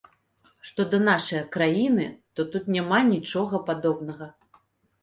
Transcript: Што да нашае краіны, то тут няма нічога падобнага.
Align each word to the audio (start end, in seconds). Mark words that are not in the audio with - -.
Што 0.69 0.85
да 0.93 0.99
нашае 1.09 1.41
краіны, 1.57 2.09
то 2.39 2.47
тут 2.57 2.73
няма 2.79 2.99
нічога 3.13 3.65
падобнага. 3.71 4.35